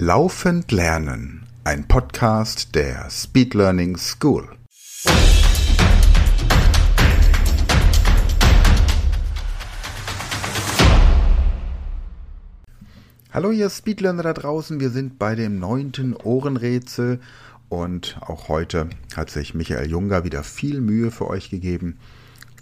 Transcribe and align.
Laufend 0.00 0.70
Lernen, 0.70 1.44
ein 1.64 1.88
Podcast 1.88 2.76
der 2.76 3.10
Speed 3.10 3.54
Learning 3.54 3.96
School. 3.96 4.48
Hallo 13.32 13.50
ihr 13.50 13.68
Speedlearner 13.68 14.22
da 14.22 14.32
draußen, 14.34 14.78
wir 14.78 14.90
sind 14.90 15.18
bei 15.18 15.34
dem 15.34 15.58
neunten 15.58 16.14
Ohrenrätsel 16.14 17.18
und 17.68 18.18
auch 18.20 18.46
heute 18.46 18.90
hat 19.16 19.30
sich 19.30 19.54
Michael 19.54 19.90
Junger 19.90 20.22
wieder 20.22 20.44
viel 20.44 20.80
Mühe 20.80 21.10
für 21.10 21.26
euch 21.26 21.50
gegeben. 21.50 21.98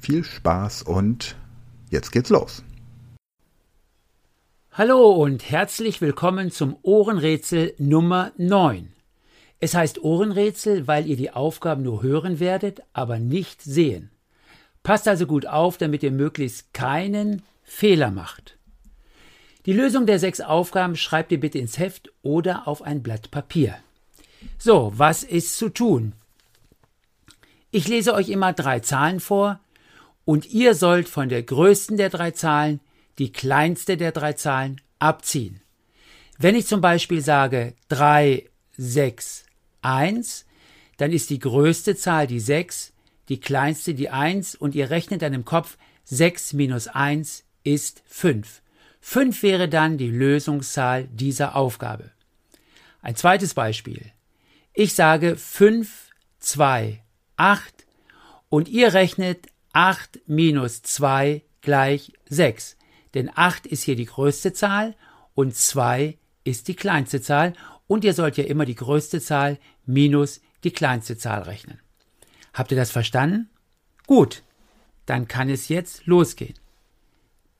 Viel 0.01 0.25
Spaß 0.25 0.85
und 0.85 1.37
jetzt 1.91 2.13
geht's 2.13 2.31
los. 2.31 2.63
Hallo 4.79 5.09
und 5.09 5.51
herzlich 5.51 6.03
willkommen 6.03 6.51
zum 6.51 6.77
Ohrenrätsel 6.83 7.73
Nummer 7.79 8.33
9. 8.37 8.93
Es 9.59 9.73
heißt 9.75 10.05
Ohrenrätsel, 10.05 10.87
weil 10.87 11.07
ihr 11.07 11.17
die 11.17 11.31
Aufgaben 11.31 11.83
nur 11.83 12.03
hören 12.03 12.41
werdet, 12.41 12.83
aber 12.93 13.19
nicht 13.19 13.63
sehen. 13.63 14.11
Passt 14.83 15.09
also 15.09 15.27
gut 15.27 15.47
auf, 15.47 15.79
damit 15.79 16.03
ihr 16.03 16.11
möglichst 16.11 16.75
keinen 16.75 17.41
Fehler 17.63 18.11
macht. 18.11 18.59
Die 19.65 19.73
Lösung 19.73 20.05
der 20.05 20.19
sechs 20.19 20.43
Aufgaben 20.43 20.95
schreibt 20.95 21.33
ihr 21.33 21.41
bitte 21.41 21.59
ins 21.59 21.79
Heft 21.79 22.13
oder 22.21 22.69
auf 22.69 22.83
ein 22.83 23.03
Blatt 23.03 23.31
Papier. 23.31 23.77
So, 24.59 24.93
was 24.95 25.23
ist 25.23 25.57
zu 25.57 25.71
tun? 25.71 26.13
Ich 27.71 27.89
lese 27.89 28.13
euch 28.13 28.29
immer 28.29 28.53
drei 28.53 28.81
Zahlen 28.81 29.21
vor 29.21 29.59
und 30.27 30.45
ihr 30.51 30.75
sollt 30.75 31.09
von 31.09 31.31
der 31.31 31.43
größten 31.45 31.97
der 31.97 32.11
drei 32.11 32.33
Zahlen 32.33 32.81
die 33.19 33.33
kleinste 33.33 33.97
der 33.97 34.13
drei 34.13 34.35
Zahlen 34.35 34.81
abziehen. 34.99 35.61
Wenn 36.39 36.55
ich 36.55 36.67
zum 36.67 36.81
Beispiel 36.81 37.23
sage 37.23 37.75
3, 37.89 38.49
6, 38.77 39.45
1, 39.83 40.45
dann 40.99 41.13
ist 41.13 41.31
die 41.31 41.39
größte 41.39 41.97
Zahl 41.97 42.27
die 42.27 42.41
6, 42.41 42.93
die 43.29 43.41
kleinste 43.41 43.95
die 43.95 44.11
1 44.11 44.55
und 44.55 44.75
ihr 44.75 44.91
rechnet 44.91 45.23
dann 45.23 45.33
im 45.33 45.45
Kopf 45.45 45.79
6 46.05 46.53
minus 46.53 46.89
1 46.89 47.45
ist 47.65 48.03
5. 48.07 48.63
5 49.01 49.43
wäre 49.43 49.69
dann 49.69 49.99
die 49.99 50.11
Lösungszahl 50.11 51.05
dieser 51.05 51.57
Aufgabe. 51.57 52.11
Ein 53.03 53.17
zweites 53.17 53.55
Beispiel. 53.55 54.13
Ich 54.75 54.95
sage 54.95 55.37
5, 55.37 56.11
2, 56.41 57.03
8 57.37 57.87
und 58.49 58.69
ihr 58.69 58.93
rechnet 58.93 59.47
8 59.73 60.21
minus 60.27 60.83
2 60.83 61.43
gleich 61.63 62.13
6 62.29 62.77
denn 63.17 63.31
8 63.35 63.67
ist 63.67 63.83
hier 63.83 63.97
die 63.97 64.05
größte 64.05 64.53
Zahl 64.53 64.95
und 65.35 65.57
2 65.57 66.19
ist 66.45 66.69
die 66.69 66.77
kleinste 66.77 67.23
Zahl 67.23 67.55
und 67.87 68.05
ihr 68.05 68.13
sollt 68.13 68.37
ja 68.37 68.45
immer 68.45 68.67
die 68.67 68.75
größte 68.75 69.23
Zahl 69.23 69.59
minus 69.87 70.43
die 70.65 70.71
kleinste 70.71 71.17
Zahl 71.17 71.43
rechnen. 71.43 71.81
Habt 72.53 72.73
ihr 72.73 72.77
das 72.77 72.91
verstanden? 72.91 73.49
Gut, 74.07 74.43
dann 75.07 75.29
kann 75.29 75.49
es 75.49 75.69
jetzt 75.69 76.05
losgehen. 76.07 76.59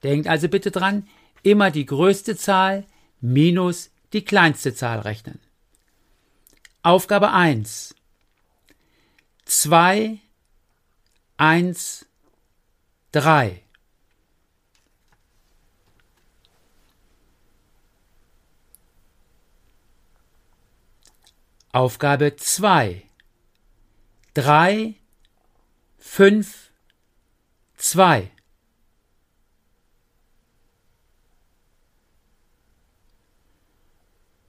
Denkt 0.03 0.29
also 0.29 0.49
bitte 0.49 0.71
dran, 0.71 1.09
immer 1.43 1.71
die 1.71 1.87
größte 1.87 2.37
Zahl 2.37 2.85
minus 3.23 3.91
die 4.13 4.25
kleinste 4.25 4.75
Zahl 4.75 5.01
rechnen. 5.01 5.41
Aufgabe 6.83 7.33
1. 7.33 7.95
2, 9.47 10.19
1, 11.39 12.07
3. 13.13 13.66
Aufgabe 21.77 22.35
2. 22.37 23.03
3, 24.33 24.95
5, 25.99 26.73
2. 27.77 28.31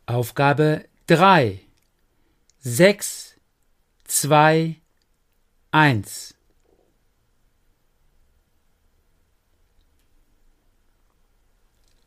Aufgabe 0.06 0.88
3. 1.08 1.60
6, 2.60 3.36
2, 4.06 4.82
1. 5.72 6.34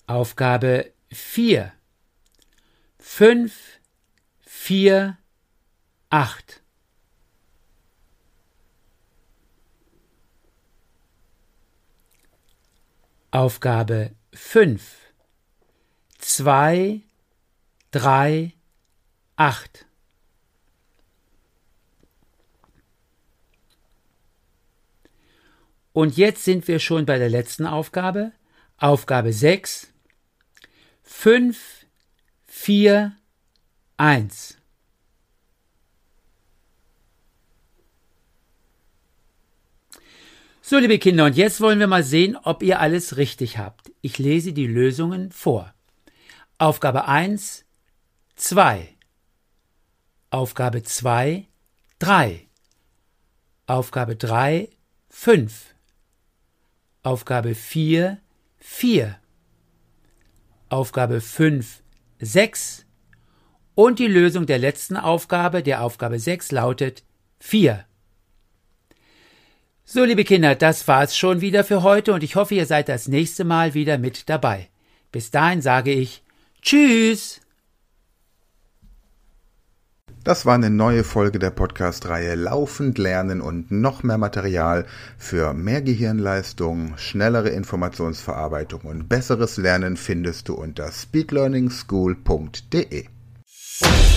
Aufgabe 0.06 0.94
4. 1.12 1.74
5, 2.98 3.79
vier, 4.60 5.16
acht. 6.10 6.62
Aufgabe 13.30 14.14
fünf, 14.34 14.96
zwei, 16.18 17.00
drei, 17.90 18.52
acht. 19.36 19.86
Und 25.92 26.18
jetzt 26.18 26.44
sind 26.44 26.68
wir 26.68 26.78
schon 26.80 27.06
bei 27.06 27.18
der 27.18 27.30
letzten 27.30 27.64
Aufgabe. 27.64 28.32
Aufgabe 28.76 29.32
sechs, 29.32 29.90
fünf, 31.02 31.86
vier, 32.44 33.16
eins. 34.00 34.56
So, 40.62 40.78
liebe 40.78 40.98
Kinder, 40.98 41.24
und 41.26 41.36
jetzt 41.36 41.60
wollen 41.60 41.80
wir 41.80 41.86
mal 41.86 42.04
sehen, 42.04 42.36
ob 42.36 42.62
ihr 42.62 42.80
alles 42.80 43.16
richtig 43.16 43.58
habt. 43.58 43.92
Ich 44.00 44.18
lese 44.18 44.52
die 44.52 44.66
Lösungen 44.66 45.32
vor. 45.32 45.74
Aufgabe 46.58 47.06
1, 47.08 47.64
2. 48.36 48.96
Aufgabe 50.30 50.82
2, 50.82 51.48
3. 51.98 52.46
Aufgabe 53.66 54.16
3, 54.16 54.68
5. 55.08 55.74
Aufgabe 57.02 57.54
4, 57.54 58.20
4. 58.58 59.18
Aufgabe 60.68 61.20
5, 61.20 61.82
6. 62.20 62.86
Und 63.82 63.98
die 63.98 64.08
Lösung 64.08 64.44
der 64.44 64.58
letzten 64.58 64.98
Aufgabe, 64.98 65.62
der 65.62 65.82
Aufgabe 65.82 66.18
6, 66.18 66.52
lautet 66.52 67.02
4. 67.38 67.82
So, 69.86 70.04
liebe 70.04 70.24
Kinder, 70.24 70.54
das 70.54 70.86
war's 70.86 71.16
schon 71.16 71.40
wieder 71.40 71.64
für 71.64 71.82
heute 71.82 72.12
und 72.12 72.22
ich 72.22 72.36
hoffe, 72.36 72.56
ihr 72.56 72.66
seid 72.66 72.90
das 72.90 73.08
nächste 73.08 73.44
Mal 73.44 73.72
wieder 73.72 73.96
mit 73.96 74.28
dabei. 74.28 74.68
Bis 75.12 75.30
dahin 75.30 75.62
sage 75.62 75.92
ich 75.92 76.22
Tschüss! 76.60 77.40
Das 80.24 80.44
war 80.44 80.56
eine 80.56 80.68
neue 80.68 81.02
Folge 81.02 81.38
der 81.38 81.48
Podcast-Reihe 81.48 82.34
Laufend 82.34 82.98
lernen 82.98 83.40
und 83.40 83.70
noch 83.70 84.02
mehr 84.02 84.18
Material 84.18 84.84
für 85.16 85.54
mehr 85.54 85.80
Gehirnleistung, 85.80 86.98
schnellere 86.98 87.48
Informationsverarbeitung 87.48 88.82
und 88.82 89.08
besseres 89.08 89.56
Lernen 89.56 89.96
findest 89.96 90.50
du 90.50 90.54
unter 90.54 90.92
speedlearningschool.de. 90.92 93.06
Thank 93.82 94.04
you. 94.04 94.09